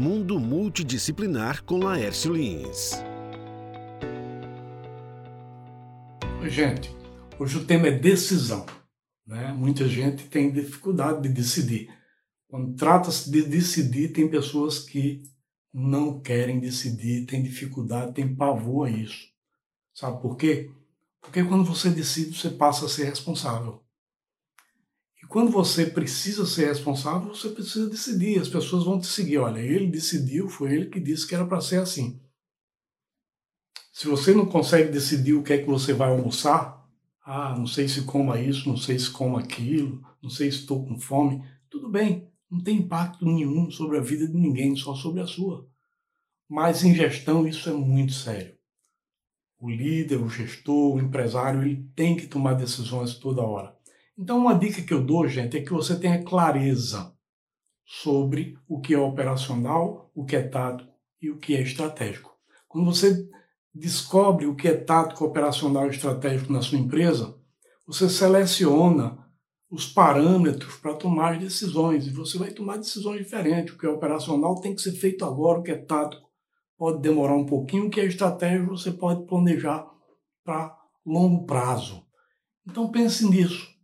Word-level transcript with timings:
Mundo 0.00 0.40
Multidisciplinar 0.40 1.62
com 1.62 1.76
Laércio 1.76 2.32
Lins. 2.32 2.92
Oi, 6.40 6.48
gente. 6.48 6.90
Hoje 7.38 7.58
o 7.58 7.66
tema 7.66 7.88
é 7.88 7.90
decisão. 7.90 8.64
Né? 9.26 9.52
Muita 9.52 9.86
gente 9.86 10.24
tem 10.24 10.50
dificuldade 10.50 11.20
de 11.20 11.28
decidir. 11.28 11.94
Quando 12.48 12.74
trata-se 12.76 13.30
de 13.30 13.42
decidir, 13.42 14.08
tem 14.14 14.26
pessoas 14.26 14.78
que 14.78 15.22
não 15.70 16.18
querem 16.18 16.58
decidir, 16.58 17.26
têm 17.26 17.42
dificuldade, 17.42 18.14
têm 18.14 18.34
pavor 18.34 18.88
a 18.88 18.90
isso. 18.90 19.28
Sabe 19.92 20.22
por 20.22 20.34
quê? 20.38 20.70
Porque 21.20 21.44
quando 21.44 21.62
você 21.62 21.90
decide, 21.90 22.34
você 22.38 22.48
passa 22.48 22.86
a 22.86 22.88
ser 22.88 23.04
responsável. 23.04 23.84
Quando 25.30 25.52
você 25.52 25.86
precisa 25.86 26.44
ser 26.44 26.66
responsável, 26.66 27.32
você 27.32 27.50
precisa 27.50 27.88
decidir. 27.88 28.40
As 28.40 28.48
pessoas 28.48 28.84
vão 28.84 28.98
te 28.98 29.06
seguir. 29.06 29.38
Olha, 29.38 29.60
ele 29.60 29.86
decidiu, 29.86 30.48
foi 30.48 30.74
ele 30.74 30.86
que 30.86 30.98
disse 30.98 31.24
que 31.24 31.36
era 31.36 31.46
para 31.46 31.60
ser 31.60 31.80
assim. 31.80 32.20
Se 33.92 34.08
você 34.08 34.34
não 34.34 34.44
consegue 34.44 34.90
decidir 34.90 35.34
o 35.34 35.42
que 35.44 35.52
é 35.52 35.58
que 35.58 35.68
você 35.68 35.92
vai 35.92 36.10
almoçar, 36.10 36.84
ah, 37.24 37.54
não 37.56 37.64
sei 37.64 37.86
se 37.86 38.02
coma 38.02 38.40
isso, 38.40 38.68
não 38.68 38.76
sei 38.76 38.98
se 38.98 39.08
coma 39.08 39.38
aquilo, 39.38 40.04
não 40.20 40.28
sei 40.28 40.50
se 40.50 40.58
estou 40.58 40.84
com 40.84 40.98
fome, 40.98 41.44
tudo 41.70 41.88
bem, 41.88 42.28
não 42.50 42.60
tem 42.60 42.78
impacto 42.78 43.24
nenhum 43.24 43.70
sobre 43.70 43.98
a 43.98 44.02
vida 44.02 44.26
de 44.26 44.36
ninguém, 44.36 44.74
só 44.74 44.96
sobre 44.96 45.20
a 45.20 45.28
sua. 45.28 45.64
Mas 46.48 46.82
em 46.82 46.92
gestão 46.92 47.46
isso 47.46 47.70
é 47.70 47.72
muito 47.72 48.14
sério. 48.14 48.56
O 49.60 49.70
líder, 49.70 50.16
o 50.16 50.28
gestor, 50.28 50.96
o 50.96 51.00
empresário, 51.00 51.62
ele 51.62 51.88
tem 51.94 52.16
que 52.16 52.26
tomar 52.26 52.54
decisões 52.54 53.14
toda 53.14 53.42
hora. 53.42 53.78
Então, 54.20 54.36
uma 54.36 54.54
dica 54.54 54.82
que 54.82 54.92
eu 54.92 55.02
dou, 55.02 55.26
gente, 55.26 55.56
é 55.56 55.62
que 55.62 55.72
você 55.72 55.98
tenha 55.98 56.22
clareza 56.22 57.10
sobre 57.86 58.58
o 58.68 58.78
que 58.78 58.92
é 58.92 58.98
operacional, 58.98 60.10
o 60.14 60.26
que 60.26 60.36
é 60.36 60.46
tático 60.46 60.92
e 61.22 61.30
o 61.30 61.38
que 61.38 61.56
é 61.56 61.62
estratégico. 61.62 62.30
Quando 62.68 62.84
você 62.84 63.26
descobre 63.74 64.44
o 64.44 64.54
que 64.54 64.68
é 64.68 64.76
tático, 64.76 65.24
operacional 65.24 65.86
e 65.86 65.90
estratégico 65.90 66.52
na 66.52 66.60
sua 66.60 66.76
empresa, 66.76 67.34
você 67.86 68.10
seleciona 68.10 69.26
os 69.70 69.86
parâmetros 69.86 70.76
para 70.76 70.92
tomar 70.92 71.38
decisões 71.38 72.06
e 72.06 72.10
você 72.10 72.36
vai 72.36 72.50
tomar 72.50 72.76
decisões 72.76 73.20
diferentes. 73.20 73.72
O 73.72 73.78
que 73.78 73.86
é 73.86 73.88
operacional 73.88 74.60
tem 74.60 74.74
que 74.74 74.82
ser 74.82 74.92
feito 74.92 75.24
agora, 75.24 75.60
o 75.60 75.62
que 75.62 75.70
é 75.70 75.78
tático 75.78 76.28
pode 76.76 77.00
demorar 77.00 77.36
um 77.36 77.46
pouquinho, 77.46 77.86
o 77.86 77.90
que 77.90 78.00
é 78.00 78.04
estratégico 78.04 78.76
você 78.76 78.90
pode 78.90 79.26
planejar 79.26 79.88
para 80.44 80.76
longo 81.06 81.46
prazo. 81.46 82.04
Então 82.66 82.90
pense 82.90 83.26
nisso. 83.26 83.79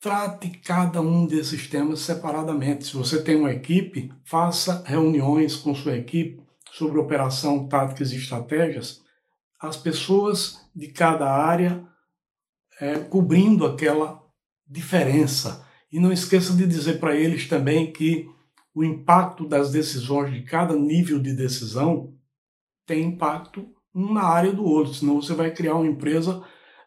Trate 0.00 0.50
cada 0.58 1.00
um 1.00 1.26
desses 1.26 1.68
temas 1.68 2.00
separadamente. 2.00 2.84
Se 2.86 2.96
você 2.96 3.22
tem 3.22 3.36
uma 3.36 3.52
equipe, 3.52 4.12
faça 4.24 4.84
reuniões 4.86 5.56
com 5.56 5.74
sua 5.74 5.96
equipe 5.96 6.42
sobre 6.70 6.98
operação, 6.98 7.66
táticas 7.66 8.12
e 8.12 8.16
estratégias. 8.16 9.02
As 9.60 9.76
pessoas 9.76 10.60
de 10.74 10.88
cada 10.88 11.30
área 11.30 11.82
é, 12.80 12.98
cobrindo 12.98 13.64
aquela 13.64 14.22
diferença. 14.66 15.66
E 15.90 15.98
não 15.98 16.12
esqueça 16.12 16.52
de 16.54 16.66
dizer 16.66 17.00
para 17.00 17.16
eles 17.16 17.48
também 17.48 17.92
que 17.92 18.28
o 18.74 18.84
impacto 18.84 19.48
das 19.48 19.70
decisões 19.72 20.32
de 20.32 20.42
cada 20.42 20.74
nível 20.74 21.18
de 21.18 21.34
decisão 21.34 22.12
tem 22.84 23.04
impacto 23.04 23.66
uma 23.94 24.24
área 24.24 24.52
do 24.52 24.62
outro, 24.62 24.92
senão 24.92 25.22
você 25.22 25.32
vai 25.32 25.50
criar 25.50 25.76
uma 25.76 25.86
empresa 25.86 26.44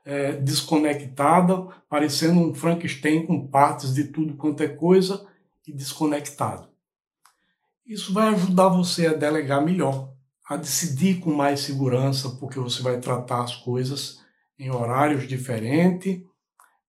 é, 0.09 0.31
desconectada, 0.33 1.67
parecendo 1.87 2.39
um 2.39 2.51
Frankenstein 2.51 3.27
com 3.27 3.47
partes 3.47 3.93
de 3.93 4.05
tudo 4.05 4.33
quanto 4.33 4.63
é 4.63 4.67
coisa 4.67 5.27
e 5.67 5.71
desconectado. 5.71 6.67
Isso 7.85 8.11
vai 8.11 8.29
ajudar 8.29 8.69
você 8.69 9.05
a 9.05 9.13
delegar 9.13 9.63
melhor, 9.63 10.11
a 10.47 10.57
decidir 10.57 11.19
com 11.19 11.31
mais 11.31 11.59
segurança, 11.59 12.31
porque 12.39 12.59
você 12.59 12.81
vai 12.81 12.99
tratar 12.99 13.43
as 13.43 13.55
coisas 13.55 14.19
em 14.57 14.71
horários 14.71 15.27
diferentes, 15.27 16.23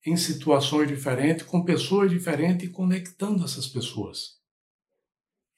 em 0.06 0.16
situações 0.16 0.88
diferentes, 0.88 1.44
com 1.44 1.62
pessoas 1.62 2.10
diferentes 2.10 2.66
e 2.66 2.72
conectando 2.72 3.44
essas 3.44 3.66
pessoas. 3.66 4.38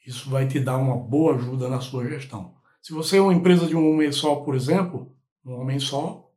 Isso 0.05 0.29
vai 0.29 0.49
te 0.49 0.59
dar 0.59 0.79
uma 0.79 0.97
boa 0.97 1.37
ajuda 1.37 1.69
na 1.69 1.81
sua 1.81 2.09
gestão. 2.09 2.57
Se 2.83 2.93
você 2.93 3.19
é 3.19 3.21
uma 3.21 3.33
empresa 3.33 3.69
de 3.69 3.77
um 3.77 3.89
homem 3.89 4.11
só, 4.11 4.35
por 4.35 4.57
exemplo, 4.57 5.15
um 5.47 5.55
homem 5.55 5.79
só, 5.79 6.29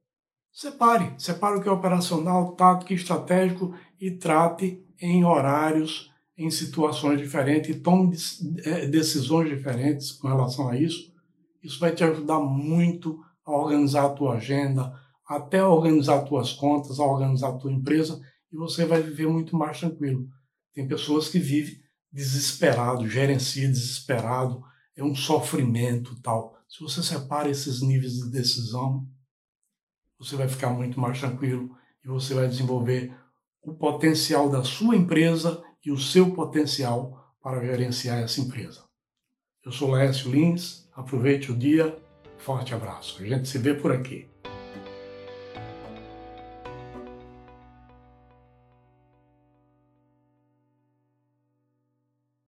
separe. 0.56 1.14
Separe 1.18 1.58
o 1.58 1.62
que 1.62 1.68
é 1.68 1.72
operacional, 1.72 2.54
tático 2.54 2.94
e 2.94 2.96
estratégico 2.96 3.76
e 4.00 4.10
trate 4.10 4.82
em 5.00 5.26
horários, 5.26 6.10
em 6.38 6.50
situações 6.50 7.20
diferentes 7.20 7.70
e 7.70 7.80
tome 7.80 8.16
é, 8.64 8.88
decisões 8.88 9.50
diferentes 9.50 10.14
com 10.14 10.30
relação 10.30 10.70
a 10.70 10.78
isso. 10.78 11.14
Isso 11.62 11.80
vai 11.80 11.94
te 11.94 12.04
ajudar 12.04 12.40
muito 12.40 13.20
a 13.46 13.52
organizar 13.52 14.06
a 14.06 14.10
tua 14.10 14.36
agenda, 14.36 14.94
até 15.28 15.64
organizar 15.64 16.22
as 16.22 16.30
tuas 16.30 16.54
contas, 16.54 17.00
a 17.00 17.04
organizar 17.04 17.50
a 17.50 17.58
tua 17.58 17.72
empresa 17.72 18.22
e 18.52 18.56
você 18.56 18.86
vai 18.86 19.02
viver 19.02 19.28
muito 19.28 19.56
mais 19.58 19.80
tranquilo. 19.80 20.28
Tem 20.74 20.88
pessoas 20.88 21.28
que 21.28 21.40
vivem 21.40 21.76
desesperado, 22.12 23.10
gerencia 23.10 23.68
desesperado, 23.68 24.64
é 24.96 25.04
um 25.04 25.16
sofrimento 25.16 26.16
tal. 26.22 26.56
Se 26.68 26.82
você 26.82 27.04
separa 27.04 27.50
esses 27.50 27.82
níveis 27.82 28.14
de 28.14 28.32
decisão, 28.32 29.06
você 30.18 30.36
vai 30.36 30.48
ficar 30.48 30.70
muito 30.70 31.00
mais 31.00 31.20
tranquilo 31.20 31.76
e 32.04 32.08
você 32.08 32.34
vai 32.34 32.48
desenvolver 32.48 33.14
o 33.62 33.74
potencial 33.74 34.50
da 34.50 34.64
sua 34.64 34.96
empresa 34.96 35.64
e 35.84 35.92
o 35.92 35.98
seu 35.98 36.32
potencial 36.34 37.36
para 37.42 37.64
gerenciar 37.66 38.20
essa 38.20 38.42
empresa. 38.42 38.84
Eu 39.64 39.72
sou 39.72 39.92
Lécio 39.92 40.32
Lins, 40.32 40.88
aproveite 40.94 41.52
o 41.52 41.58
dia, 41.58 41.98
forte 42.38 42.74
abraço. 42.74 43.22
A 43.22 43.26
gente 43.26 43.48
se 43.48 43.58
vê 43.58 43.74
por 43.74 43.92
aqui. 43.92 44.28